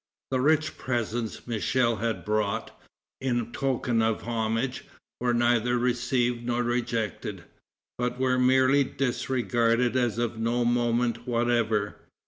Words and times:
The 0.31 0.39
rich 0.39 0.79
presents 0.79 1.45
Michel 1.45 1.97
had 1.97 2.25
brought, 2.25 2.71
in 3.19 3.51
token 3.53 4.01
of 4.01 4.23
homage, 4.23 4.85
were 5.19 5.31
neither 5.31 5.77
received 5.77 6.43
nor 6.43 6.63
rejected, 6.63 7.43
but 7.99 8.19
were 8.19 8.39
merely 8.39 8.83
disregarded 8.83 9.95
as 9.95 10.17
of 10.17 10.39
no 10.39 10.65
moment 10.65 11.27
whatever. 11.27 11.97